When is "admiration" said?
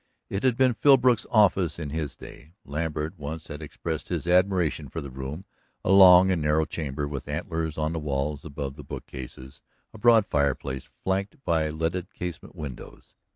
4.25-4.89